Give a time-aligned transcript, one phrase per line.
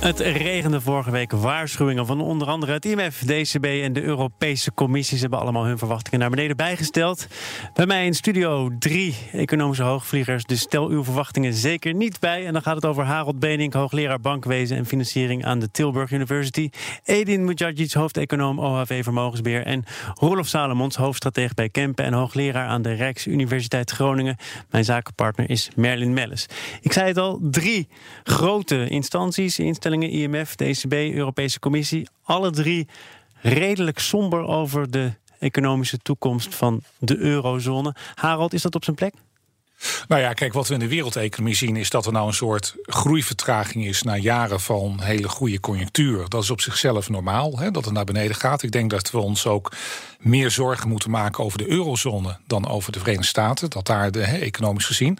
[0.00, 5.16] Het regende vorige week waarschuwingen van onder andere het IMF, DCB en de Europese Commissie.
[5.16, 7.26] Ze hebben allemaal hun verwachtingen naar beneden bijgesteld.
[7.74, 12.46] Bij mij in studio drie economische hoogvliegers, dus stel uw verwachtingen zeker niet bij.
[12.46, 16.70] En dan gaat het over Harold Benink, hoogleraar bankwezen en financiering aan de Tilburg University.
[17.04, 19.66] Edin Mujadjic, hoofdeconoom OHV Vermogensbeheer.
[19.66, 24.36] En Roelof Salomons, hoofdstratege bij Kempen en hoogleraar aan de Rijksuniversiteit Groningen.
[24.70, 26.46] Mijn zakenpartner is Merlin Melles.
[26.80, 27.88] Ik zei het al, drie
[28.22, 29.58] grote instanties,
[29.92, 32.88] IMF, de ECB, Europese Commissie, alle drie
[33.40, 37.94] redelijk somber over de economische toekomst van de eurozone.
[38.14, 39.14] Harold, is dat op zijn plek?
[40.08, 42.74] Nou ja, kijk, wat we in de wereldeconomie zien is dat er nou een soort
[42.82, 46.28] groeivertraging is na jaren van hele goede conjunctuur.
[46.28, 48.62] Dat is op zichzelf normaal, hè, dat het naar beneden gaat.
[48.62, 49.72] Ik denk dat we ons ook
[50.18, 53.70] meer zorgen moeten maken over de eurozone dan over de Verenigde Staten.
[53.70, 55.18] Dat daar de, economisch gezien.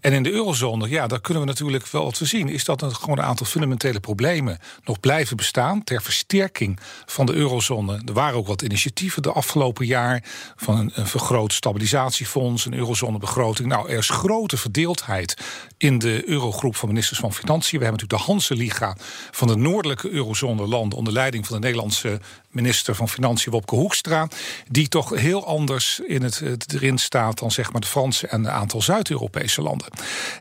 [0.00, 2.82] En in de eurozone, ja, daar kunnen we natuurlijk wel wat we zien, is dat
[2.82, 8.02] er gewoon een aantal fundamentele problemen nog blijven bestaan ter versterking van de eurozone.
[8.06, 10.22] Er waren ook wat initiatieven de afgelopen jaar
[10.56, 13.68] van een, een vergroot stabilisatiefonds, een eurozonebegroting.
[13.68, 15.36] Nou, er is grote verdeeldheid
[15.78, 17.78] in de eurogroep van ministers van Financiën.
[17.78, 18.96] We hebben natuurlijk de Hanse-liga
[19.30, 22.20] van de noordelijke eurozone landen onder leiding van de Nederlandse
[22.56, 24.28] minister van Financiën Wopke Hoekstra,
[24.68, 28.50] die toch heel anders in het, erin staat dan zeg maar de Franse en een
[28.50, 29.88] aantal Zuid-Europese landen.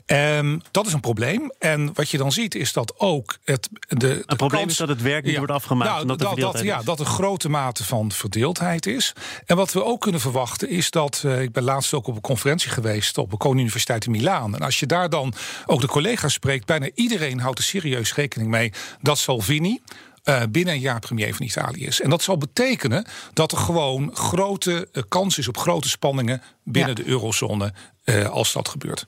[0.05, 1.51] Um, dat is een probleem.
[1.59, 5.01] En wat je dan ziet is dat ook het de, het probleem is dat het
[5.01, 5.91] werk niet wordt afgemaakt.
[5.91, 9.13] Nou, dat, dat, dat, ja, dat er grote mate van verdeeldheid is.
[9.45, 12.21] En wat we ook kunnen verwachten is dat uh, ik ben laatst ook op een
[12.21, 14.55] conferentie geweest op de Koninklijke Universiteit in Milaan.
[14.55, 15.33] En als je daar dan
[15.65, 18.71] ook de collega's spreekt, bijna iedereen houdt er serieus rekening mee
[19.01, 19.81] dat Salvini
[20.25, 22.01] uh, binnen een jaar premier van Italië is.
[22.01, 26.95] En dat zal betekenen dat er gewoon grote uh, kans is op grote spanningen binnen
[26.95, 27.73] de eurozone
[28.05, 29.05] uh, als dat gebeurt.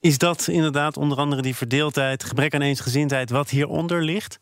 [0.00, 4.38] Is dat inderdaad onder andere die verdeeldheid, gebrek aan eensgezindheid, wat hieronder ligt?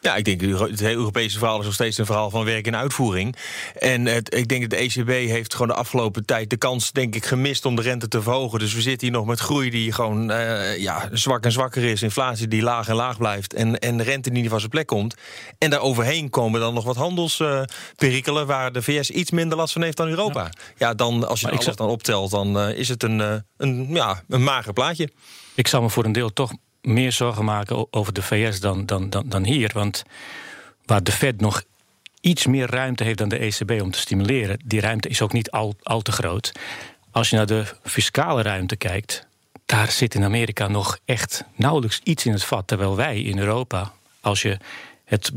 [0.00, 2.76] Ja, ik denk het hele Europese verhaal is nog steeds een verhaal van werk en
[2.76, 3.36] uitvoering.
[3.78, 7.14] En het, ik denk dat de ECB heeft gewoon de afgelopen tijd de kans, denk
[7.14, 8.58] ik, gemist om de rente te verhogen.
[8.58, 12.02] Dus we zitten hier nog met groei die gewoon uh, ja, zwak en zwakker is.
[12.02, 13.54] Inflatie die laag en laag blijft.
[13.54, 15.14] En, en de rente die niet van zijn plek komt.
[15.58, 19.72] En daar overheen komen dan nog wat handelsperikelen uh, waar de VS iets minder last
[19.72, 20.42] van heeft dan Europa.
[20.42, 24.22] Ja, ja dan, als je alles dan optelt, dan uh, is het een, een, ja,
[24.28, 25.10] een mager plaatje.
[25.54, 26.52] Ik zou me voor een deel toch
[26.82, 29.70] meer zorgen maken over de VS dan, dan, dan, dan hier.
[29.74, 30.04] Want
[30.84, 31.62] waar de Fed nog
[32.20, 35.50] iets meer ruimte heeft dan de ECB om te stimuleren, die ruimte is ook niet
[35.50, 36.52] al, al te groot.
[37.10, 39.26] Als je naar de fiscale ruimte kijkt,
[39.66, 42.66] daar zit in Amerika nog echt nauwelijks iets in het vat.
[42.66, 44.58] Terwijl wij in Europa, als je
[45.04, 45.32] het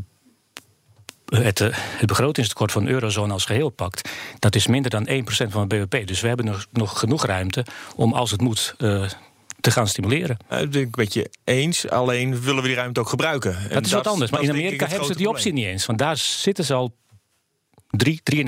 [1.38, 4.10] het, het begrotingstekort van de eurozone als geheel pakt,
[4.40, 6.08] dat is minder dan 1% van het bbp.
[6.08, 7.66] Dus we hebben nog, nog genoeg ruimte
[7.96, 9.10] om, als het moet, uh,
[9.62, 10.38] te gaan stimuleren.
[10.48, 11.90] Dat ben ik met je eens.
[11.90, 13.58] Alleen willen we die ruimte ook gebruiken.
[13.70, 14.32] Dat is wat anders.
[14.32, 15.86] Maar in Amerika hebben ze die optie niet eens.
[15.86, 16.96] Want daar zitten ze al
[17.90, 18.42] 3, 3,5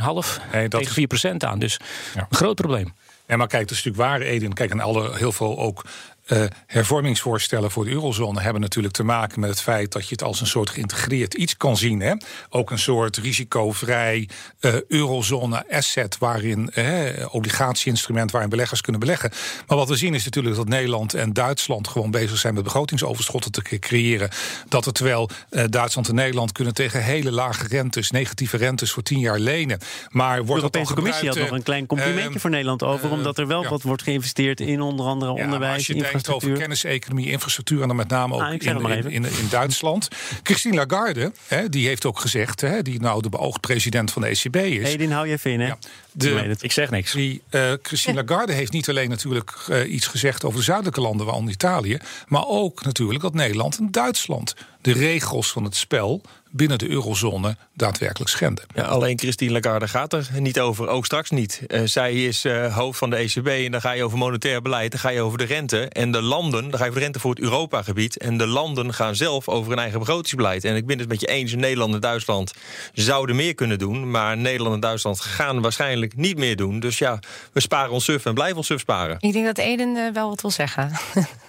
[0.52, 1.60] nee, tegen 4 procent aan.
[1.60, 1.80] Dus
[2.16, 2.28] ja.
[2.30, 2.94] een groot probleem.
[3.28, 4.54] Ja, maar kijk, dat is natuurlijk waar, Eden.
[4.54, 5.86] Kijk, en alle, heel veel ook
[6.28, 10.24] uh, hervormingsvoorstellen voor de eurozone hebben natuurlijk te maken met het feit dat je het
[10.24, 12.00] als een soort geïntegreerd iets kan zien.
[12.00, 12.14] Hè?
[12.50, 14.30] Ook een soort risicovrij
[14.60, 19.32] uh, eurozone asset waarin uh, obligatieinstrument waarin beleggers kunnen beleggen.
[19.68, 23.52] Maar wat we zien is natuurlijk dat Nederland en Duitsland gewoon bezig zijn met begrotingsoverschotten
[23.52, 24.30] te creëren.
[24.68, 25.30] Dat er terwijl
[25.70, 29.80] Duitsland en Nederland kunnen tegen hele lage rentes, negatieve rentes voor tien jaar lenen.
[30.10, 33.48] Maar wordt de Europese Commissie had nog een klein complimentje voor Nederland over, omdat er
[33.48, 33.70] wel ja.
[33.70, 38.08] wat wordt geïnvesteerd in onder andere ja, onderwijs denkt over kenniseconomie, infrastructuur en dan met
[38.08, 40.08] name ook ah, in, in, in, in, Duitsland.
[40.44, 44.28] Christine Lagarde, hè, die heeft ook gezegd, hè, die nou de beoogd president van de
[44.28, 44.82] ECB is.
[44.82, 45.68] Hey, die hou je even in, hè?
[45.68, 45.78] Ja,
[46.14, 47.12] de, ik zeg niks.
[47.12, 51.26] Die, uh, Christine Lagarde heeft niet alleen natuurlijk uh, iets gezegd over de zuidelijke landen,
[51.26, 51.98] waaronder Italië,
[52.28, 56.22] maar ook natuurlijk dat Nederland en Duitsland de regels van het spel
[56.54, 58.66] binnen de eurozone daadwerkelijk schenden.
[58.76, 61.62] Ja, alleen Christine Lagarde gaat er niet over, ook straks niet.
[61.68, 64.92] Uh, zij is uh, hoofd van de ECB en dan ga je over monetair beleid,
[64.92, 65.80] dan ga je over de rente.
[65.80, 68.18] En de landen, dan ga je over de rente voor het Europa-gebied.
[68.18, 70.64] En de landen gaan zelf over hun eigen begrotingsbeleid.
[70.64, 72.54] En ik ben het met je eens, Nederland en Duitsland
[72.94, 74.12] zouden meer kunnen doen.
[74.12, 76.80] Maar Nederland en Duitsland gaan waarschijnlijk niet meer doen.
[76.80, 77.20] Dus ja,
[77.54, 79.18] we sparen ons suf en blijven ons suf sparen.
[79.20, 80.92] Ik denk dat Eden uh, wel wat wil zeggen.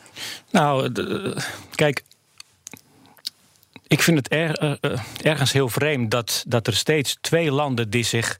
[0.50, 0.92] nou,
[1.74, 2.02] kijk,
[3.86, 8.04] ik vind het er, uh, ergens heel vreemd dat, dat er steeds twee landen die
[8.04, 8.38] zich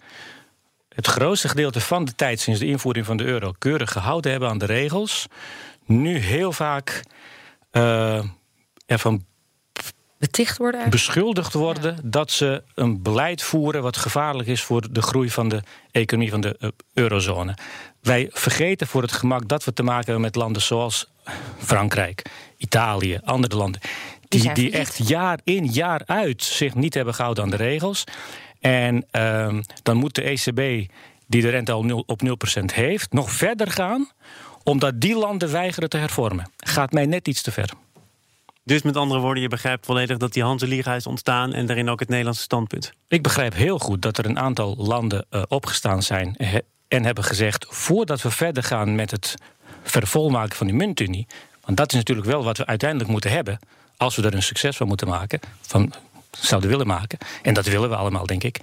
[0.95, 4.49] het grootste gedeelte van de tijd sinds de invoering van de euro keurig gehouden hebben
[4.49, 5.27] aan de regels,
[5.85, 7.03] nu heel vaak
[7.71, 8.25] eh,
[8.87, 9.25] ervan
[10.25, 11.07] Beticht worden eigenlijk?
[11.07, 15.63] beschuldigd worden dat ze een beleid voeren wat gevaarlijk is voor de groei van de
[15.91, 17.57] economie van de eh, eurozone.
[18.01, 21.11] Wij vergeten voor het gemak dat we te maken hebben met landen zoals
[21.59, 22.23] Frankrijk,
[22.57, 23.81] Italië, andere landen.
[24.29, 28.05] Die, die echt jaar in, jaar uit zich niet hebben gehouden aan de regels.
[28.61, 30.91] En ehm, dan moet de ECB,
[31.27, 32.21] die de rente al nul, op
[32.61, 34.11] 0% heeft, nog verder gaan,
[34.63, 36.51] omdat die landen weigeren te hervormen.
[36.57, 37.71] Gaat mij net iets te ver.
[38.65, 41.53] Dus met andere woorden, je begrijpt volledig dat die Hanse-liga is ontstaan...
[41.53, 42.93] en daarin ook het Nederlandse standpunt.
[43.09, 46.59] Ik begrijp heel goed dat er een aantal landen eh, opgestaan zijn he-
[46.89, 49.35] en hebben gezegd: voordat we verder gaan met het
[49.83, 51.27] vervolmaken van die muntunie,
[51.65, 53.59] want dat is natuurlijk wel wat we uiteindelijk moeten hebben
[53.97, 55.93] als we er een succes van moeten maken, van
[56.31, 58.61] zouden willen maken, en dat willen we allemaal, denk ik.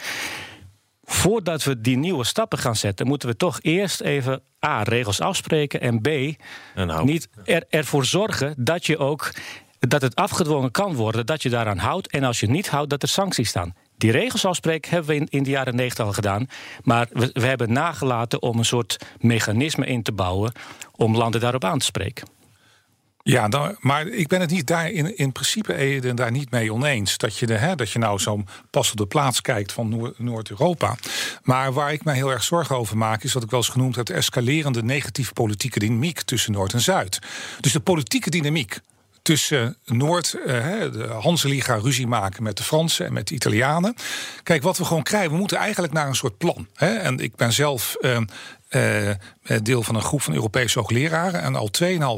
[1.03, 4.83] Voordat we die nieuwe stappen gaan zetten, moeten we toch eerst even A.
[4.83, 6.07] regels afspreken en B.
[6.75, 7.05] En nou.
[7.05, 9.31] Niet er, ervoor zorgen dat je ook
[9.87, 12.07] dat het afgedwongen kan worden, dat je daaraan houdt.
[12.07, 13.75] En als je niet houdt, dat er sancties staan.
[13.97, 16.47] Die regels afspreken hebben we in, in de jaren 90 al gedaan.
[16.83, 20.51] Maar we, we hebben nagelaten om een soort mechanisme in te bouwen
[20.95, 22.27] om landen daarop aan te spreken.
[23.23, 27.17] Ja, maar ik ben het niet daar in, in principe Ede, daar niet mee oneens.
[27.17, 30.13] Dat je, de, hè, dat je nou zo'n pas op de plaats kijkt van Noor-
[30.17, 30.95] Noord-Europa.
[31.43, 33.95] Maar waar ik mij heel erg zorgen over maak, is wat ik wel eens genoemd
[33.95, 37.19] heb: de escalerende negatieve politieke dynamiek tussen Noord en Zuid.
[37.59, 38.79] Dus de politieke dynamiek
[39.21, 43.95] tussen Noord, eh, hè, de Hanseliga ruzie maken met de Fransen en met de Italianen.
[44.43, 46.67] Kijk, wat we gewoon krijgen, we moeten eigenlijk naar een soort plan.
[46.75, 46.95] Hè?
[46.95, 48.17] En ik ben zelf eh,
[48.71, 51.41] eh, deel van een groep van Europese hoogleraren.
[51.41, 51.69] En al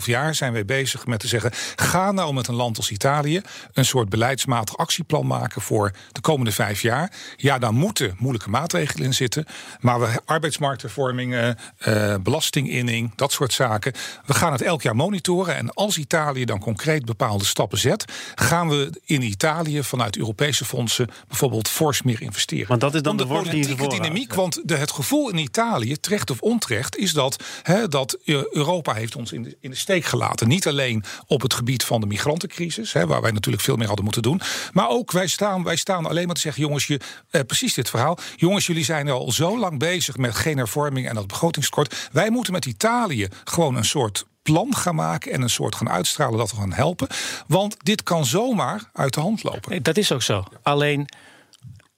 [0.02, 3.42] 2,5 jaar zijn wij bezig met te zeggen: ga nou met een land als Italië
[3.74, 7.12] een soort beleidsmatig actieplan maken voor de komende vijf jaar.
[7.36, 9.46] Ja, daar moeten moeilijke maatregelen in zitten.
[9.80, 13.94] Maar we arbeidsmarkthervormingen, eh, belastinginning, dat soort zaken.
[14.26, 15.56] We gaan het elk jaar monitoren.
[15.56, 18.06] En als Italië dan concreet bepaalde stappen zet,
[18.36, 22.68] gaan we in Italië vanuit Europese fondsen bijvoorbeeld fors meer investeren.
[22.68, 24.34] Want dat is dan Om de de worst die je politieke dynamiek.
[24.34, 27.44] Want de, het gevoel in Italië, terecht of onterecht, is dat,
[27.90, 30.48] dat eh, Europa heeft ons in de, steek gelaten.
[30.48, 34.22] Niet alleen op het gebied van de migrantencrisis, waar wij natuurlijk veel meer hadden moeten
[34.22, 34.42] doen.
[34.74, 37.00] Maar ook wij staan, wij staan alleen maar te zeggen: jongens, je,
[37.30, 38.18] eh, precies dit verhaal.
[38.36, 42.10] Jongens, jullie zijn al zo lang bezig met geen hervorming en dat begrotingstekort.
[42.12, 46.38] Wij moeten met Italië gewoon een soort plan gaan maken en een soort gaan uitstralen
[46.38, 47.08] dat we gaan helpen.
[47.48, 49.84] Want dit kan zomaar uit de hand lopen.
[49.84, 50.44] Dat is ook zo.
[50.62, 51.08] Alleen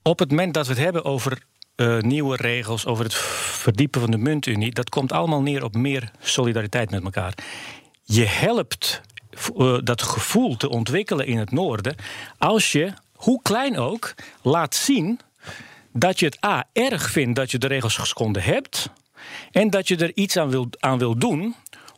[0.02, 1.42] op het moment dat we het hebben over
[1.76, 6.12] eh, nieuwe regels, over het verdiepen van de muntunie, dat komt allemaal neer op meer
[6.20, 7.34] solidariteit met elkaar.
[8.04, 9.02] Je helpt
[9.58, 11.96] eh, dat gevoel te ontwikkelen in het noorden
[12.38, 15.20] als je, hoe klein ook, laat zien
[15.94, 18.90] dat je het A erg vindt dat je de regels geschonden hebt
[19.52, 21.56] en dat je er iets aan wil, aan wil doen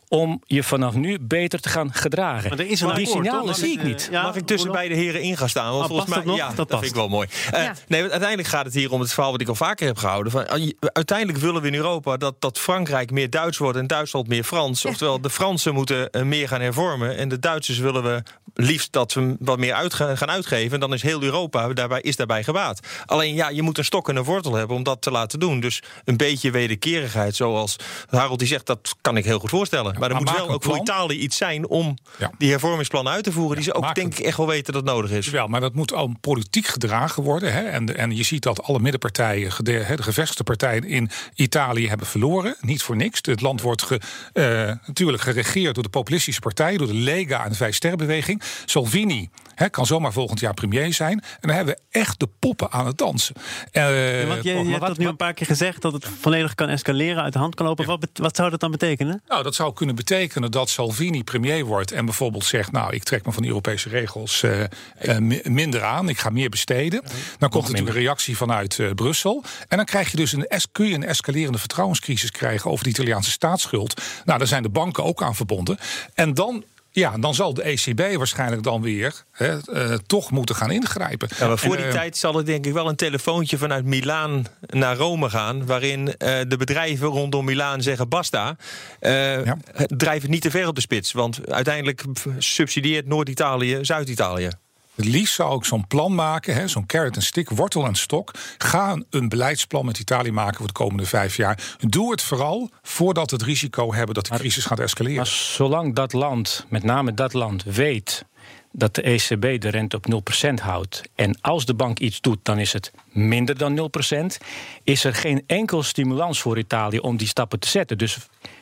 [0.08, 2.48] om je vanaf nu beter te gaan gedragen.
[2.48, 3.56] Maar er is een die akkoord, signalen toch?
[3.56, 4.06] zie ik niet.
[4.06, 5.70] eh, ja, Mag ik tussen beide heren in gaan staan?
[5.70, 6.50] Want Ah, volgens past mij, dat nog?
[6.50, 6.80] ja, Dat dat, past.
[6.80, 7.28] vind ik wel mooi.
[7.52, 7.74] Eh, Ja.
[7.88, 10.32] nee, uiteindelijk gaat het hier om het verhaal wat ik al vaker heb gehouden.
[10.32, 14.28] Van, je- uiteindelijk willen we in Europa dat, dat Frankrijk meer Duits wordt en Duitsland
[14.28, 14.84] meer Frans.
[14.84, 18.22] Oftewel, de Fransen moeten eh, meer gaan hervormen en de Duitsers willen we
[18.54, 20.72] liefst dat ze wat meer uit gaan uitgeven.
[20.74, 22.80] En dan is heel Europa daarbij, is daarbij gebaat.
[23.06, 25.60] Alleen ja, je moet een stok en een wortel hebben om dat te laten doen.
[25.60, 27.76] Dus een beetje wederkerigheid, zoals
[28.10, 29.96] Harold die zegt, dat kan ik heel goed voorstellen.
[29.98, 30.76] Maar er moet wel ook voor.
[30.76, 31.96] Italië iets zijn om
[32.38, 33.54] die hervormingsplannen uit te voeren.
[33.56, 35.28] die ze ook denk ik echt wel weten dat nodig is.
[35.30, 37.52] Wel, maar dat moet al politiek gedragen worden.
[37.52, 37.60] Hè?
[37.62, 39.50] En, en je ziet dat alle middenpartijen,
[39.84, 42.56] hè, de gevestigde partijen in Italië hebben verloren.
[42.60, 43.18] Niet voor niks.
[43.22, 44.00] Het land wordt ge-
[44.32, 44.42] eh,
[44.86, 48.42] natuurlijk geregeerd door de populistische partijen, door de Lega en de Vijfsterrenbeweging.
[48.64, 49.28] Salvini
[49.58, 51.20] hè, kan zomaar volgend jaar premier zijn.
[51.20, 53.34] En dan hebben we echt de poppen aan het dansen.
[53.72, 56.06] Eh, Ja, want je, je hebt wat- dat nu een paar keer gezegd dat het
[56.20, 57.86] volledig kan escaleren, uit de hand kan lopen.
[57.86, 59.22] Wat, wat zou dat dan betekenen?
[59.28, 63.26] Nou, dat zou kunnen betekenen dat Salvini premier wordt en bijvoorbeeld zegt: Nou, ik trek
[63.26, 64.62] me van de Europese regels eh,
[64.98, 67.02] eh, mi- minder aan, ik ga meer besteden.
[67.38, 69.44] Dan komt er natuurlijk een reactie vanuit eh, Brussel.
[69.68, 73.30] En dan krijg je dus een, kun je een escalerende vertrouwenscrisis krijgen over de Italiaanse
[73.30, 74.02] staatsschuld.
[74.24, 75.78] Nou, daar zijn de banken ook aan verbonden.
[76.14, 76.64] En dan.
[76.98, 81.28] Ja, dan zal de ECB waarschijnlijk dan weer hè, eh, toch moeten gaan ingrijpen.
[81.38, 83.84] Ja, maar voor En, die eh, tijd zal er denk ik wel een telefoontje vanuit
[83.84, 85.66] Milaan naar Rome gaan.
[85.66, 88.56] Waarin eh, de bedrijven rondom Milaan zeggen: basta.
[89.00, 89.56] Ja.
[89.86, 91.12] Drijf het niet te ver op de spits.
[91.12, 92.04] Want uiteindelijk
[92.38, 94.50] subsidieert Noord-Italië Zuid-Italië.
[94.98, 98.34] Het liefst zou ik zo'n plan maken, zo'n carrot en stick, wortel en stok.
[98.58, 101.76] Ga een beleidsplan met Italië maken voor de komende vijf jaar.
[101.80, 105.16] Doe het vooral voordat we het risico hebben dat de crisis gaat escaleren.
[105.16, 108.24] Maar zolang dat land, met name dat land, weet
[108.72, 111.02] dat de ECB de rente op 0% houdt.
[111.14, 114.44] En als de bank iets doet, dan is het minder dan 0%.
[114.84, 117.98] Is er geen enkel stimulans voor Italië om die stappen te zetten.
[117.98, 118.18] Dus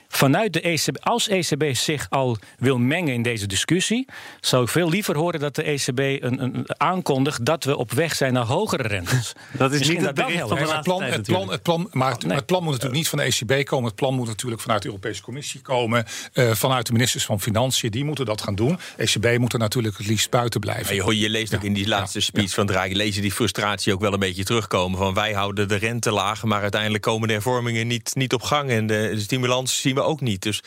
[0.09, 4.07] vanuit de ECB, als ECB zich al wil mengen in deze discussie,
[4.41, 8.15] zou ik veel liever horen dat de ECB een, een aankondigt dat we op weg
[8.15, 9.33] zijn naar hogere rentes.
[9.53, 11.89] Dat is Misschien niet het dat bericht van de het plan, het plan, het plan,
[11.93, 12.37] maar het, Nee.
[12.37, 13.87] het plan moet natuurlijk niet van de ECB komen.
[13.87, 16.05] Het plan moet natuurlijk vanuit de Europese Commissie komen.
[16.33, 17.91] eh, vanuit de ministers van Financiën.
[17.91, 18.79] Die moeten dat gaan doen.
[18.97, 20.95] ECB moet er natuurlijk het liefst buiten blijven.
[20.95, 22.95] Je, hoort- je leest ook in die laatste speech van Draghi...
[22.95, 24.99] lees je die frustratie ook wel een beetje terugkomen.
[24.99, 26.45] Van wij houden de rente laag...
[26.45, 28.71] maar uiteindelijk komen de hervormingen niet, niet op gang...
[28.71, 30.43] en de, de stimulans zien ook niet.
[30.43, 30.63] Dus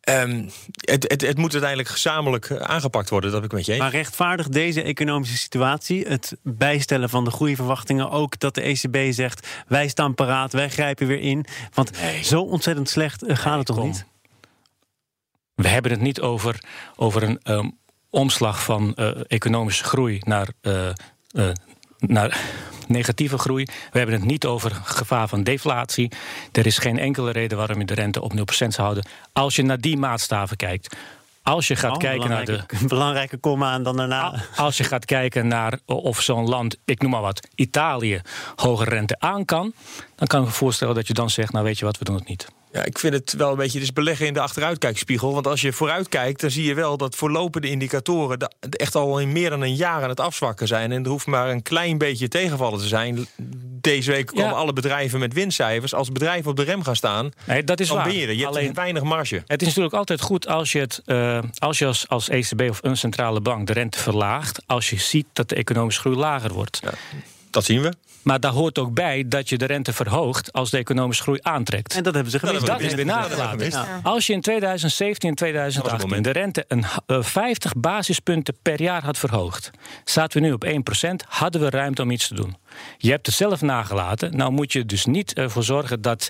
[0.00, 3.30] ehm, het, het, het moet uiteindelijk gezamenlijk eh, aangepakt worden.
[3.30, 3.80] Dat heb ik met je eens.
[3.80, 9.48] Maar rechtvaardigt deze economische situatie het bijstellen van de groeiverwachtingen ook dat de ECB zegt:
[9.66, 11.44] wij staan paraat, wij grijpen weer in?
[11.74, 11.90] Want
[12.22, 13.86] zo ontzettend slecht eh, gaat het toch Kom.
[13.86, 14.04] niet?
[15.54, 16.64] We hebben het niet over,
[16.96, 17.68] over een ehm,
[18.10, 20.48] omslag van eh, economische groei naar,
[21.98, 22.40] naar
[22.86, 23.64] negatieve groei.
[23.64, 26.12] We hebben het niet over gevaar van deflatie.
[26.52, 29.06] Er is geen enkele reden waarom je de rente op 0% zou houden.
[29.32, 30.96] Als je naar die maatstaven kijkt.
[31.42, 32.52] Als je gaat Oh, kijken naar de.
[32.52, 34.22] belangrijke, belangrijke komma en dan daarna.
[34.22, 38.20] Al- Als je gaat kijken naar of zo'n land, ik noem maar wat, Italië,
[38.56, 39.72] hoge rente aan kan,
[40.16, 42.14] dan kan ik me voorstellen dat je dan zegt, nou weet je wat, we doen
[42.14, 42.46] het niet.
[42.72, 45.32] Ja, ik vind het wel een beetje dus beleggen in de achteruitkijkspiegel.
[45.34, 48.54] Want als je vooruit kijkt, dan zie je wel dat voorlopende indicatoren...
[48.70, 50.92] echt al in meer dan een jaar aan het afzwakken zijn.
[50.92, 53.26] En er hoeft maar een klein beetje tegenvallen te zijn.
[53.80, 54.50] Deze week komen Ja.
[54.50, 55.94] alle bedrijven met winstcijfers.
[55.94, 58.12] Als bedrijven op de rem gaan staan, Nee, dat is dan waar.
[58.12, 59.42] je hebt Alleen, weinig marge.
[59.46, 62.78] het is natuurlijk altijd goed als je, het, eh, als, je als, als ECB of
[62.82, 64.62] een centrale bank de rente verlaagt...
[64.66, 66.80] als je ziet dat de economische groei lager wordt.
[67.50, 67.92] Dat zien we.
[68.22, 71.94] Maar daar hoort ook bij dat je de rente verhoogt als de economische groei aantrekt.
[71.94, 72.66] En dat hebben ze gemist.
[72.66, 73.70] dat is weer nagelaten.
[73.70, 74.00] Ja.
[74.02, 76.24] Als je in 2017 en Dat was 2018 het moment.
[76.24, 76.84] de rente een,
[77.16, 79.70] eh, 50 basispunten per jaar had verhoogd,
[80.04, 82.56] zaten we nu op 1%, hadden we ruimte om iets te doen.
[82.98, 84.36] Je hebt het zelf nagelaten.
[84.36, 86.28] Nou moet je dus niet ervoor zorgen dat,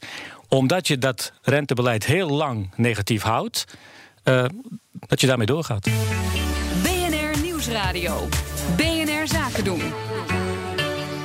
[0.49, 3.65] omdat je dat rentebeleid heel lang negatief houdt,
[4.23, 4.45] eh,
[4.93, 5.89] dat je daarmee doorgaat.
[6.83, 8.29] BNR Nieuwsradio.
[8.77, 9.83] BNR Zaken doen.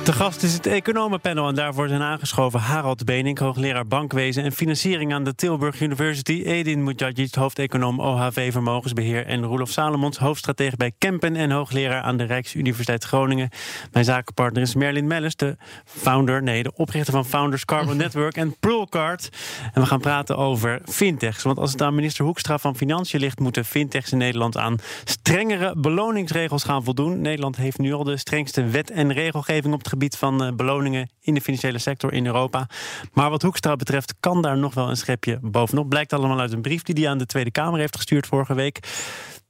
[0.04, 5.12] De gast is het economenpanel en daarvoor zijn aangeschoven Harald Benink, hoogleraar bankwezen en financiering
[5.12, 11.36] aan de Tilburg University, Edin Mujadjic, hoofdeconoom OHV Vermogensbeheer en Roelof Salomons, hoofdstratege bij Kempen
[11.36, 13.48] en hoogleraar aan de Rijksuniversiteit Groningen.
[13.92, 18.56] Mijn zakenpartner is Merlin Melles, de founder, nee, de oprichter van Founders Carbon Network en
[18.60, 19.28] Pearlcard.
[19.72, 23.38] En we gaan praten over fintechs, want als het aan minister Hoekstra van Financiën ligt,
[23.38, 27.20] moeten fintechs in Nederland aan strengere beloningsregels gaan voldoen.
[27.20, 31.10] Nederland heeft nu al de strengste wet en regelgeving op het gebied van eh, beloningen
[31.20, 32.68] in de financiële sector in Europa.
[33.12, 35.88] Maar wat Hoekstra betreft kan daar nog wel een schepje bovenop.
[35.88, 38.78] Blijkt allemaal uit een brief die hij aan de Tweede Kamer heeft gestuurd vorige week.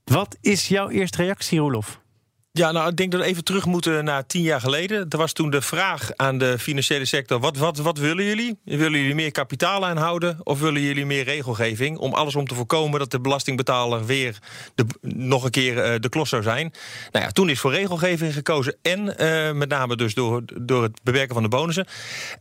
[0.04, 2.00] Wat is jouw eerste reactie, Roelof?
[2.58, 5.06] Ja, nou, ik denk dat we even terug moeten naar tien jaar geleden.
[5.08, 8.58] Er was toen de vraag aan de financiële sector: wat, wat, wat willen jullie?
[8.64, 11.99] Willen jullie meer kapitaal aanhouden of willen jullie meer regelgeving?
[11.99, 14.38] Om alles om te voorkomen dat de belastingbetaler weer
[14.75, 16.73] de, nog een keer eh, de klos zou zijn.
[17.12, 21.00] Nou ja, toen is voor regelgeving gekozen en eh, met name dus door, door het
[21.02, 21.87] bewerken van de bonussen.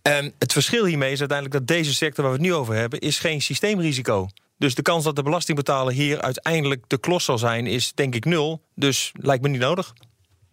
[0.01, 3.00] Ehm, het verschil hiermee is uiteindelijk dat deze sector waar we het nu over hebben,
[3.00, 4.29] is geen systeemrisico.
[4.57, 8.25] Dus de kans dat de belastingbetaler hier uiteindelijk de klos zal zijn, is denk ik
[8.25, 8.62] nul.
[8.75, 9.93] Dus lijkt me niet nodig.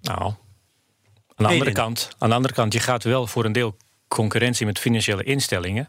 [0.01, 0.35] Nou, aan
[1.37, 3.77] de, andere kant, aan de andere kant, je gaat wel voor een deel
[4.09, 5.89] concurrentie met financiële instellingen.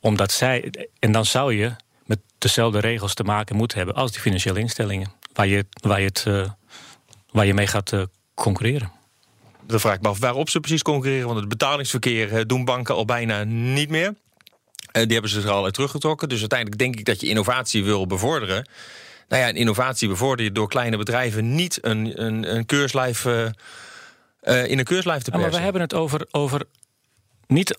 [0.00, 1.72] Omdat zij, en dan zou je
[2.04, 5.12] met dezelfde regels te maken moeten hebben als die financiële instellingen.
[5.32, 6.50] Waar je, waar je, het, eh,
[7.30, 8.02] waar je mee gaat eh,
[8.34, 8.92] concurreren.
[9.66, 11.26] Dan vraag ik me af waarop ze precies concurreren.
[11.26, 14.14] Want het betalingsverkeer eh, doen banken al bijna niet meer.
[14.92, 16.28] Eh, die hebben ze er al uit teruggetrokken.
[16.28, 18.68] Dus uiteindelijk denk ik dat je innovatie wil bevorderen.
[19.28, 23.44] Nou ja, een innovatie bevorder je door kleine bedrijven niet een, een, een keurslijf, eh,
[24.40, 25.58] eh, in een keurslijf te Ja, maar persen.
[25.58, 26.62] we hebben het over, over
[27.46, 27.76] niet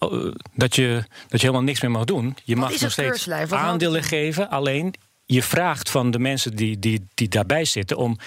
[0.53, 2.37] dat, je, dat je helemaal niks meer mag doen.
[2.43, 4.49] Je mag nog steeds aandelen geven.
[4.49, 4.93] Alleen
[5.25, 8.17] je vraagt van de mensen die, die, die daarbij zitten om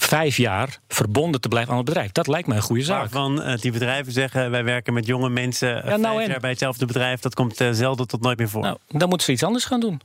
[0.00, 2.12] vijf jaar verbonden te blijven aan het bedrijf.
[2.12, 3.00] Dat lijkt mij een goede zaak.
[3.00, 6.30] Waarvan eh, die bedrijven zeggen: wij werken met jonge mensen Ja, nou vijf en?
[6.30, 7.20] jaar bij hetzelfde bedrijf.
[7.20, 8.62] Dat komt eh, zelden tot nooit meer voor.
[8.62, 10.00] Nou, dan moeten ze iets anders gaan doen.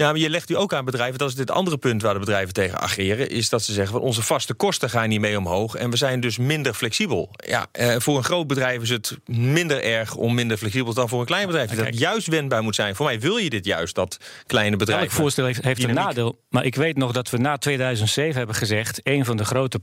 [0.00, 2.18] Ja, maar je legt u ook aan bedrijven, dat is dit andere punt waar de
[2.18, 5.74] bedrijven tegen ageren, is dat ze zeggen van onze vaste kosten gaan niet mee omhoog
[5.74, 7.30] en we zijn dus minder flexibel.
[7.46, 11.20] Ja, eh, voor een groot bedrijf is het minder erg om minder flexibel dan voor
[11.20, 11.70] een klein bedrijf.
[11.70, 12.96] Dat juist wendbaar moet zijn.
[12.96, 15.06] Voor mij wil je dit juist, dat kleine bedrijven.
[15.06, 16.40] Elk voorstel heeft, heeft een nadeel.
[16.48, 19.00] Maar ik weet nog dat we na 2007 hebben gezegd...
[19.02, 19.80] een van de grote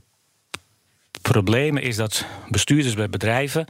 [1.22, 3.66] problemen is dat bestuurders bij bedrijven...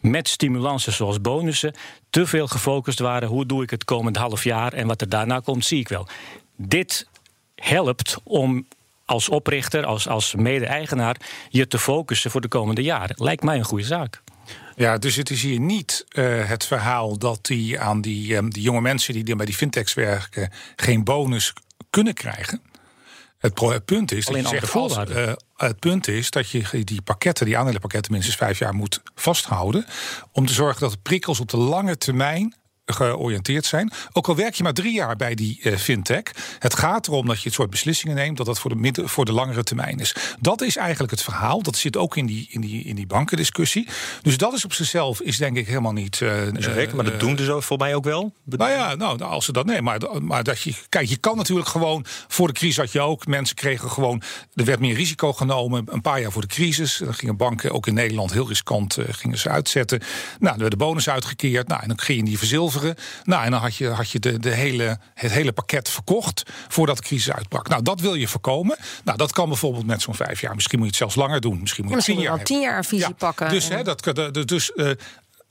[0.00, 1.74] met stimulansen zoals bonussen...
[2.10, 3.28] te veel gefocust waren...
[3.28, 4.72] hoe doe ik het komend half jaar...
[4.72, 6.08] en wat er daarna komt, zie ik wel.
[6.56, 7.08] Dit
[7.54, 8.66] helpt om
[9.04, 11.16] als oprichter, als, als mede-eigenaar...
[11.48, 13.16] je te focussen voor de komende jaren.
[13.18, 14.22] Lijkt mij een goede zaak.
[14.76, 18.62] Ja, dus het is hier niet uh, het verhaal dat die aan die, um, die
[18.62, 21.52] jonge mensen die bij die fintechs werken geen bonus
[21.90, 22.62] kunnen krijgen.
[23.38, 27.02] Het, punt is Alleen dat je zegt, als, uh, het punt is dat je die
[27.02, 29.86] pakketten, die aandelenpakketten, minstens vijf jaar moet vasthouden.
[30.32, 32.54] Om te zorgen dat de prikkels op de lange termijn
[32.94, 33.92] georiënteerd zijn.
[34.12, 36.22] Ook al werk je maar drie jaar bij die uh, fintech.
[36.58, 38.36] Het gaat erom dat je het soort beslissingen neemt.
[38.36, 40.14] dat dat voor de, midden, voor de langere termijn is.
[40.40, 41.62] Dat is eigenlijk het verhaal.
[41.62, 43.88] Dat zit ook in die, in die, in die bankendiscussie.
[44.22, 46.20] Dus dat is op zichzelf is denk ik helemaal niet.
[46.20, 46.30] Uh,
[46.94, 48.32] maar dat doen ze zo voor mij ook wel.
[48.44, 49.82] Nou ja, nou, als ze dat nee.
[49.82, 50.74] Maar, maar dat je.
[50.88, 52.04] Kijk, je kan natuurlijk gewoon.
[52.28, 53.26] Voor de crisis had je ook.
[53.26, 54.22] Mensen kregen gewoon.
[54.54, 55.84] Er werd meer risico genomen.
[55.86, 56.96] Een paar jaar voor de crisis.
[56.96, 60.00] Dan gingen banken ook in Nederland heel riskant gingen ze uitzetten.
[60.38, 61.68] Nou, er werd de bonus uitgekeerd.
[61.68, 62.77] Nou, en dan ging je die verzilveren.
[63.24, 66.96] Nou, en dan had je, had je de, de hele, het hele pakket verkocht voordat
[66.96, 67.68] de crisis uitbrak.
[67.68, 68.76] Nou, dat wil je voorkomen.
[69.04, 70.54] Nou, dat kan bijvoorbeeld met zo'n vijf jaar.
[70.54, 71.60] Misschien moet je het zelfs langer doen.
[71.60, 72.44] Misschien moet je misschien tien jaar.
[72.44, 73.50] tien jaar visie pakken.
[73.50, 74.02] Dus, hè, dat,
[74.48, 74.90] dus uh,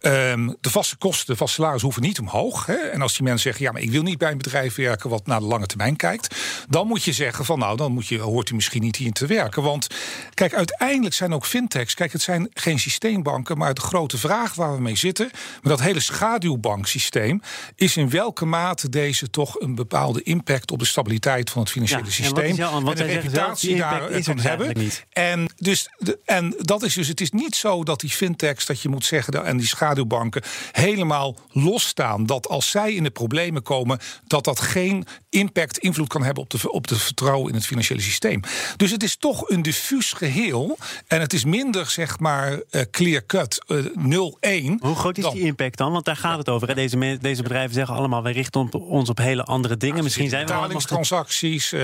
[0.01, 2.65] Um, de vaste kosten, de vaste salaris hoeven niet omhoog.
[2.65, 2.75] Hè?
[2.75, 5.27] En als die mensen zeggen, ja, maar ik wil niet bij een bedrijf werken wat
[5.27, 6.35] naar de lange termijn kijkt,
[6.69, 9.25] dan moet je zeggen van nou, dan moet je, hoort u misschien niet hier te
[9.25, 9.63] werken.
[9.63, 9.87] Want
[10.33, 14.75] kijk, uiteindelijk zijn ook fintechs, kijk, het zijn geen systeembanken, maar de grote vraag waar
[14.75, 15.29] we mee zitten,
[15.61, 17.41] met dat hele schaduwbanksysteem,
[17.75, 22.03] is in welke mate deze toch een bepaalde impact op de stabiliteit van het financiële
[22.03, 24.77] ja, systeem en, wat en de reputatie daar kan hebben.
[24.77, 25.05] Niet.
[25.09, 28.81] En, dus, de, en dat is dus, het is niet zo dat die fintechs, dat
[28.81, 30.41] je moet zeggen, en die schaduwbanken schaduwbanken
[30.71, 32.25] helemaal losstaan.
[32.25, 36.49] Dat als zij in de problemen komen, dat dat geen impact, invloed kan hebben op
[36.49, 38.41] de, op de vertrouwen in het financiële systeem.
[38.77, 40.77] Dus het is toch een diffuus geheel.
[41.07, 44.79] En het is minder, zeg maar, uh, clear cut uh, eh, 0-1.
[44.79, 45.91] Hoe groot is die impact dan?
[45.91, 46.75] Want daar gaat het over.
[46.75, 50.03] Deze, deze bedrijven zeggen allemaal: wij richten ons op hele andere dingen.
[50.03, 51.73] Misschien zijn we betalingstransacties.
[51.73, 51.81] Uh,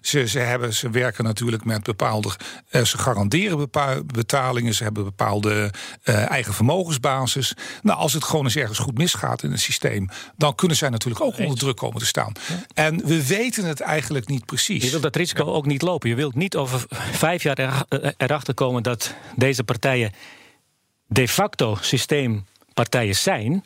[0.00, 2.30] ze, ze, hebben, ze werken natuurlijk met bepaalde.
[2.70, 3.70] ze garanderen
[4.06, 4.74] betalingen.
[4.74, 5.70] Ze hebben bepaalde
[6.04, 7.33] eigen vermogensbasis.
[7.82, 11.24] Nou, als het gewoon eens ergens goed misgaat in het systeem, dan kunnen zij natuurlijk
[11.24, 12.32] ook onder druk komen te staan.
[12.74, 14.84] En we weten het eigenlijk niet precies.
[14.84, 16.08] Je wilt dat risico ook niet lopen.
[16.08, 20.12] Je wilt niet over vijf jaar eh, erachter komen dat deze partijen
[21.06, 23.64] de facto systeempartijen zijn.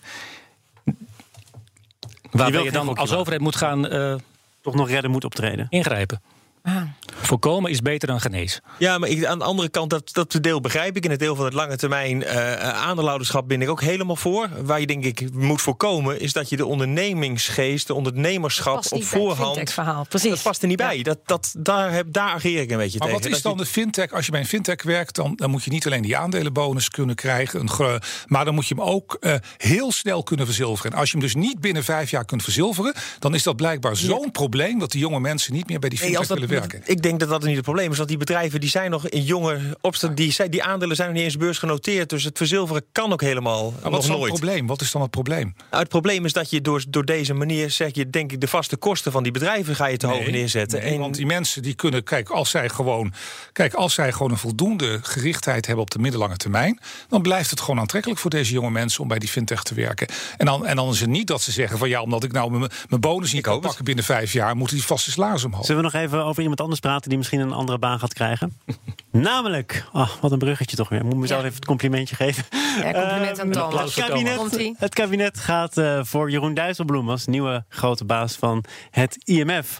[2.31, 3.95] Waarbij je dan als overheid moet gaan.
[3.95, 4.15] Uh,
[4.61, 5.67] toch nog redden moet optreden.
[5.69, 6.23] Ingrijpen.
[6.63, 6.83] Ah.
[7.21, 8.63] Voorkomen is beter dan genezen.
[8.79, 11.05] Ja, maar ik, aan de andere kant, dat, dat deel begrijp ik.
[11.05, 14.49] In het deel van het lange termijn uh, aandeelhouderschap ben ik ook helemaal voor.
[14.63, 19.73] Waar je denk ik moet voorkomen, is dat je de ondernemingsgeest, de ondernemerschap op voorhand.
[19.73, 20.07] Verhaal.
[20.09, 20.31] Precies.
[20.31, 21.03] Dat past er niet bij.
[21.03, 23.23] Dat, dat, daar, heb, daar ageer ik een beetje maar tegen.
[23.23, 24.13] Wat is dan de fintech?
[24.13, 27.15] Als je bij een fintech werkt, dan, dan moet je niet alleen die aandelenbonus kunnen
[27.15, 30.93] krijgen, een maar dan moet je hem ook uh, heel snel kunnen verzilveren.
[30.93, 33.97] En als je hem dus niet binnen vijf jaar kunt verzilveren, dan is dat blijkbaar
[33.97, 36.83] zo'n probleem dat die jonge mensen niet meer bij die fintech willen werken.
[36.85, 37.97] Ik denk dat dat niet het probleem is.
[37.97, 40.17] Want die bedrijven die zijn nog in jonge opstand.
[40.17, 42.11] Die, die aandelen zijn nog niet eens beursgenoteerd.
[42.11, 44.23] Dus het verzilveren kan ook helemaal maar wat is nooit.
[44.23, 44.67] Het probleem?
[44.67, 45.55] Wat is dan het probleem?
[45.71, 48.49] Nou, het probleem is dat je door, door deze manier zeg je, denk ik, de
[48.49, 50.83] vaste kosten van die bedrijven ga je te hoog neerzetten.
[50.83, 50.99] en...
[50.99, 53.13] Want die mensen die kunnen, kijk, als zij gewoon,
[53.53, 57.61] kijk, als zij gewoon een voldoende gerichtheid hebben op de middellange termijn, dan blijft het
[57.61, 60.07] gewoon aantrekkelijk voor deze jonge mensen om bij die fintech te werken.
[60.37, 62.51] En dan, en dan is het niet dat ze zeggen van ja, omdat ik nou
[62.51, 65.67] mijn, mijn bonus niet kan pakken binnen vijf jaar, moeten die vaste salaris omhoog.
[65.67, 68.53] Zullen we nog even over iemand anders praten die misschien een andere baan gaat krijgen?
[69.11, 70.99] Namelijk, oh, wat een bruggetje toch weer.
[70.99, 72.45] Ik moet mezelf even het complimentje geven.
[72.83, 73.95] Ja, compliment aan Thomas.
[73.95, 79.17] Het kabinet, het kabinet gaat uh, voor Jeroen Dijsselbloem als nieuwe grote baas van het
[79.25, 79.79] IMF.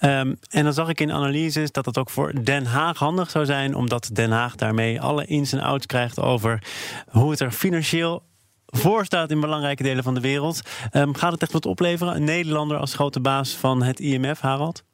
[0.00, 3.44] Um, en dan zag ik in analyses dat het ook voor Den Haag handig zou
[3.44, 6.62] zijn, omdat Den Haag daarmee alle ins en outs krijgt over
[7.08, 8.22] hoe het er financieel
[8.66, 10.60] voor staat in belangrijke delen van de wereld.
[10.92, 12.16] Um, gaat het echt wat opleveren?
[12.16, 14.84] Een Nederlander als grote baas van het IMF, Harald?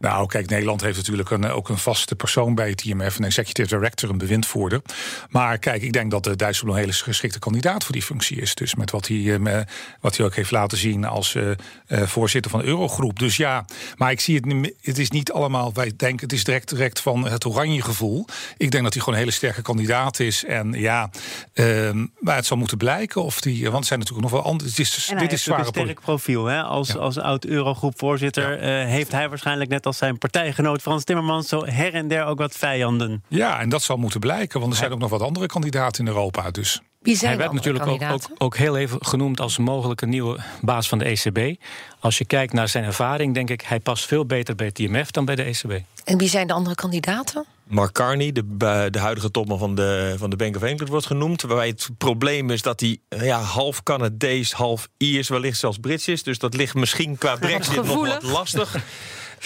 [0.00, 3.68] Nou, kijk, Nederland heeft natuurlijk een, ook een vaste persoon bij het IMF, een executive
[3.68, 4.82] director, een bewindvoerder.
[5.28, 8.54] Maar kijk, ik denk dat de Dijsselbloem een hele geschikte kandidaat voor die functie is.
[8.54, 9.60] Dus met wat hij, eh,
[10.00, 11.50] wat hij ook heeft laten zien als uh,
[11.88, 13.18] voorzitter van de Eurogroep.
[13.18, 13.64] Dus ja,
[13.96, 17.28] maar ik zie het, het is niet allemaal, wij denken, het is direct, direct van
[17.28, 18.24] het oranje gevoel.
[18.56, 20.44] Ik denk dat hij gewoon een hele sterke kandidaat is.
[20.44, 21.10] En ja,
[21.54, 24.70] uh, maar het zal moeten blijken of die, want het zijn natuurlijk nog wel andere.
[24.70, 26.62] Het is, dit is een sterk profiel, hè?
[26.62, 28.86] Als, als oud Eurogroep voorzitter ja.
[28.86, 32.56] heeft hij waarschijnlijk net als zijn partijgenoot Frans Timmermans zo her en der ook wat
[32.56, 33.24] vijanden.
[33.28, 36.12] Ja, en dat zal moeten blijken, want er zijn ook nog wat andere kandidaten in
[36.12, 36.50] Europa.
[36.50, 36.80] Dus.
[37.00, 40.88] Wie zijn Hij werd natuurlijk ook, ook, ook, heel even genoemd als mogelijke nieuwe baas
[40.88, 41.60] van de ECB.
[42.00, 45.10] Als je kijkt naar zijn ervaring, denk ik, hij past veel beter bij het IMF
[45.10, 45.80] dan bij de ECB.
[46.04, 47.44] En wie zijn de andere kandidaten?
[47.70, 48.56] Mark Carney, de,
[48.90, 51.42] de huidige topman van de, van de Bank of England, wordt genoemd.
[51.42, 56.22] Waarbij het probleem is dat hij ja, half Canadees, half Iers, wellicht zelfs Brits is.
[56.22, 58.76] Dus dat ligt misschien qua Brexit nog wat lastig.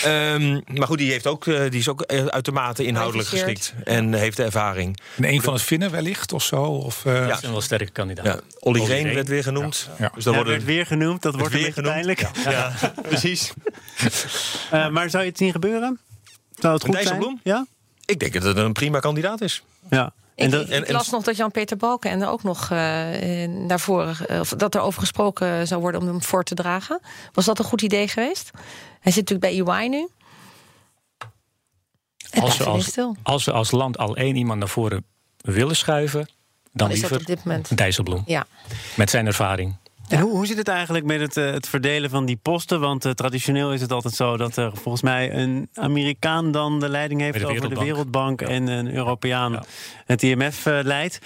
[0.03, 3.75] Ehm, maar goed, die, heeft ook, eh, die is ook eh, uitermate inhoudelijk geschikt.
[3.85, 4.99] En heeft de ervaring.
[5.17, 6.63] En een van het Finnen wellicht of zo?
[6.63, 8.25] Of, eh, Dat is een wel sterke kandidaat.
[8.25, 9.89] Ja, Olly Reen werd weer genoemd.
[9.99, 10.11] Ja.
[10.15, 12.21] Dus dan Ja, wordt werd weer genoemd, dat wordt weer genoemd.
[12.45, 12.73] Ja,
[13.09, 13.53] precies.
[14.71, 15.99] Eh, maar zou je het zien gebeuren?
[16.59, 17.41] Zou het goed zijn?
[17.43, 17.67] Ja?
[18.05, 19.63] Ik denk dat het een prima kandidaat is.
[19.91, 20.13] Ja.
[20.35, 22.71] En Ik, dat, ik en- en- las nog dat Jan-Peter Balken en er ook nog
[22.71, 26.45] eh, eh, naar voren, eh, of dat er over gesproken zou worden om hem voor
[26.45, 27.01] te dragen.
[27.33, 28.51] Was dat een goed idee geweest?
[29.01, 30.09] Hij zit natuurlijk bij EY nu.
[32.41, 35.05] Als we als, als we als land al één iemand naar voren
[35.37, 36.29] willen schuiven,
[36.73, 37.77] dan is dat liever op dit moment?
[37.77, 38.23] Dijsselbloem.
[38.27, 38.47] Ja.
[38.97, 39.77] Met zijn ervaring.
[40.09, 42.81] En hoe, hoe zit het eigenlijk met het, eh, het verdelen van die posten?
[42.81, 46.89] Want eh, traditioneel is het altijd zo dat er volgens mij een Amerikaan dan de
[46.89, 48.41] leiding heeft de over de Wereldbank.
[48.43, 49.63] En een Europeaan Ja.
[50.07, 51.19] het IMF eh, leidt.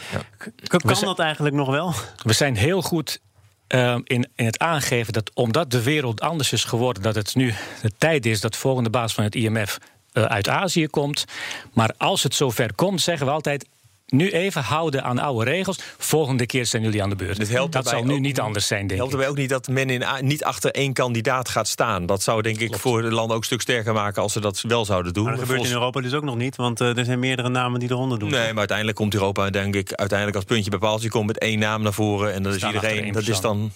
[0.67, 1.93] Kan zijn- dat eigenlijk nog wel?
[2.23, 3.21] We zijn heel goed
[3.67, 7.55] eh, in, in het aangeven dat omdat de wereld anders is geworden, dat het nu
[7.83, 9.79] de tijd is dat de volgende baas van het IMF
[10.13, 11.25] eh, uit Azië komt.
[11.73, 13.67] Maar als het zover komt, zeggen we altijd.
[14.11, 15.79] Nu even houden aan oude regels.
[15.99, 17.49] Volgende keer zijn jullie aan de beurt.
[17.49, 19.19] Helpt dat zal nu niet anders zijn, denk helpt ik.
[19.19, 22.07] erbij ook niet dat men in, niet achter één kandidaat gaat staan.
[22.07, 24.61] Dat zou denk ik voor de landen ook een stuk sterker maken als ze dat
[24.61, 25.25] wel zouden doen.
[25.25, 27.81] Maar dat gebeurt in Europa dus ook nog niet, want eh, er zijn meerdere namen
[27.81, 28.31] die eronder doen.
[28.31, 31.59] Nee, maar uiteindelijk komt Europa, denk ik, uiteindelijk als puntje bij paaltje komt met één
[31.59, 32.33] naam naar voren.
[32.33, 33.73] En dat is iedereen, dat is dan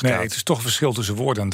[0.00, 1.48] Nee, het is toch een verschil tussen woorden en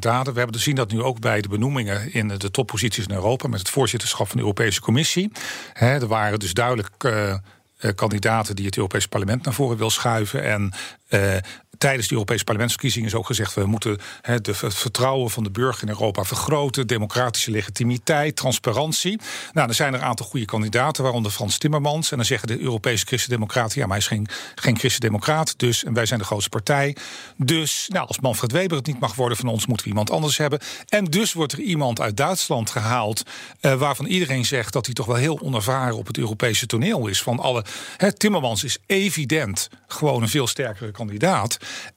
[0.00, 0.32] daden.
[0.32, 3.48] We hebben gezien dat nu ook bij de benoemingen in de topposities in Europa...
[3.48, 5.32] met het voorzitterschap van de Europese Commissie.
[5.72, 7.38] Er waren dus duidelijk eh, eh,
[7.94, 10.44] kandidaten die het Europese parlement naar voren wil schuiven.
[10.44, 10.72] En
[11.08, 11.36] eh,
[11.78, 13.54] tijdens de Europese parlementsverkiezingen is ook gezegd...
[13.54, 16.86] we moeten het vertrouwen van de burger in Europa vergroten...
[16.86, 19.20] democratische legitimiteit, transparantie.
[19.52, 22.10] Nou, er zijn er een aantal goede kandidaten, waaronder Frans Timmermans.
[22.10, 23.80] En dan zeggen de Europese christendemocraten...
[23.80, 26.96] ja, maar hij is geen, geen christendemocraat, dus en wij zijn de grootste partij.
[27.36, 29.66] Dus nou, als Manfred Weber het niet mag worden van ons...
[29.66, 30.60] moeten we iemand anders hebben.
[30.88, 33.22] En dus wordt er iemand uit Duitsland gehaald...
[33.60, 35.96] eh, waarvan iedereen zegt dat hij toch wel heel onervaren...
[35.96, 37.22] op het Europese toneel is.
[37.22, 37.64] Van alle,
[38.16, 40.90] Timmermans is evident gewoon een veel sterkere.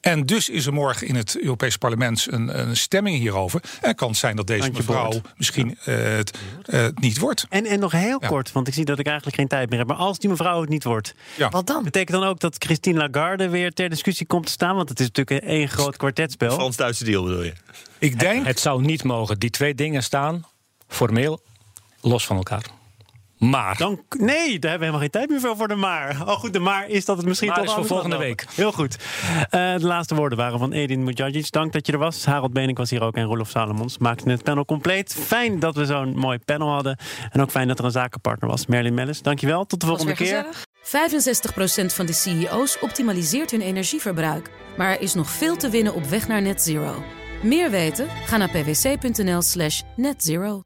[0.01, 3.61] En dus is er morgen in het Europees Parlement een, een stemming hierover.
[3.81, 5.27] En kan het zijn dat deze Handje mevrouw boord.
[5.37, 7.45] misschien eh, het eh, niet wordt.
[7.49, 8.27] En, en nog heel Ja.
[8.27, 9.87] kort, want ik zie dat ik eigenlijk geen tijd meer heb.
[9.87, 11.49] Maar als die mevrouw het niet wordt, Ja.
[11.49, 11.83] Wat dan?
[11.83, 14.75] betekent dan ook dat Christine Lagarde weer ter discussie komt te staan?
[14.75, 16.53] Want het is natuurlijk één groot kwartetspel.
[16.53, 17.53] Frans-Duitse deal bedoel je?
[17.97, 19.39] Ik denk, Het zou niet mogen.
[19.39, 20.45] Die twee dingen staan
[20.87, 21.41] formeel
[22.01, 22.63] los van elkaar.
[23.39, 26.21] Maar Dan, nee, daar hebben we helemaal geen tijd meer voor, voor de maar.
[26.21, 28.45] Oh goed, de maar is dat het misschien Maar toch is voor volgende week.
[28.55, 28.97] Heel goed.
[29.49, 31.51] Eh, de laatste woorden waren van Edin Mujadjic.
[31.51, 32.25] Dank dat je er was.
[32.25, 35.15] Harald Benink was hier ook en Roelof Salomons maakten het panel compleet.
[35.25, 36.97] Fijn dat we zo'n mooi panel hadden.
[37.31, 38.65] En ook fijn dat er een zakenpartner was.
[38.65, 39.65] Merlin Mellis, dankjewel.
[39.65, 40.25] Tot de volgende keer.
[40.27, 40.67] gezellig.
[41.91, 44.49] 65% van de CEO's optimaliseert hun energieverbruik.
[44.77, 47.03] Maar er is nog veel te winnen op weg naar net zero.
[47.43, 48.07] Meer weten?
[48.25, 50.61] Ga naar pwc.nl slash netzero.